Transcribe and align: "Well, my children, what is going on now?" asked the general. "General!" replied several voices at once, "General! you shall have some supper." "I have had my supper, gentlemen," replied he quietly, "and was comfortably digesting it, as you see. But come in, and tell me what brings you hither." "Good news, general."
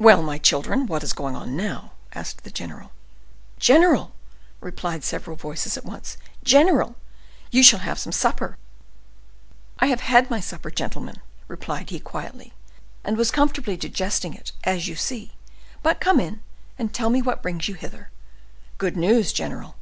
"Well, 0.00 0.20
my 0.20 0.36
children, 0.36 0.86
what 0.86 1.04
is 1.04 1.12
going 1.12 1.36
on 1.36 1.54
now?" 1.56 1.92
asked 2.12 2.42
the 2.42 2.50
general. 2.50 2.90
"General!" 3.60 4.10
replied 4.60 5.04
several 5.04 5.36
voices 5.36 5.76
at 5.76 5.84
once, 5.84 6.16
"General! 6.42 6.96
you 7.52 7.62
shall 7.62 7.78
have 7.78 7.96
some 7.96 8.10
supper." 8.10 8.58
"I 9.78 9.86
have 9.86 10.00
had 10.00 10.28
my 10.28 10.40
supper, 10.40 10.72
gentlemen," 10.72 11.20
replied 11.46 11.90
he 11.90 12.00
quietly, 12.00 12.52
"and 13.04 13.16
was 13.16 13.30
comfortably 13.30 13.76
digesting 13.76 14.34
it, 14.34 14.50
as 14.64 14.88
you 14.88 14.96
see. 14.96 15.34
But 15.84 16.00
come 16.00 16.18
in, 16.18 16.42
and 16.76 16.92
tell 16.92 17.08
me 17.08 17.22
what 17.22 17.40
brings 17.40 17.68
you 17.68 17.74
hither." 17.74 18.10
"Good 18.76 18.96
news, 18.96 19.32
general." 19.32 19.76